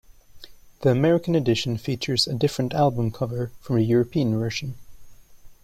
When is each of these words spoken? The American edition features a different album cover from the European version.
The 0.81 0.89
American 0.89 1.35
edition 1.35 1.77
features 1.77 2.25
a 2.25 2.33
different 2.33 2.73
album 2.73 3.11
cover 3.11 3.51
from 3.61 3.75
the 3.75 3.83
European 3.83 4.35
version. 4.39 4.73